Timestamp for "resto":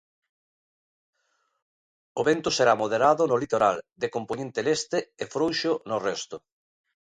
6.07-6.35